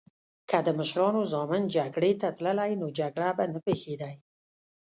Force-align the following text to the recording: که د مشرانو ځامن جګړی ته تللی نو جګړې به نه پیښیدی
که 0.49 0.57
د 0.65 0.67
مشرانو 0.79 1.21
ځامن 1.33 1.61
جګړی 1.75 2.11
ته 2.21 2.27
تللی 2.37 2.71
نو 2.81 2.87
جګړې 2.99 3.29
به 3.37 3.45
نه 3.53 3.59
پیښیدی 3.67 4.15